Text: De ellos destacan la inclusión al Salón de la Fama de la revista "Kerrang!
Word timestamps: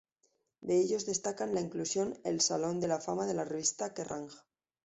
De 0.61 0.79
ellos 0.81 1.05
destacan 1.05 1.53
la 1.53 1.61
inclusión 1.61 2.17
al 2.25 2.41
Salón 2.41 2.79
de 2.79 2.87
la 2.87 2.99
Fama 2.99 3.27
de 3.27 3.35
la 3.35 3.45
revista 3.45 3.93
"Kerrang! 3.93 4.29